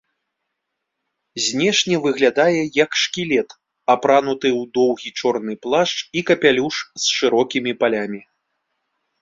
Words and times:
Знешне 1.47 1.95
выглядае 2.05 2.61
як 2.83 2.91
шкілет, 3.03 3.49
апрануты 3.95 4.49
ў 4.61 4.73
доўгі 4.79 5.09
чорны 5.21 5.53
плашч 5.67 5.95
і 6.19 6.25
капялюш 6.31 6.75
з 7.05 7.19
шырокімі 7.21 7.71
палямі. 7.85 8.21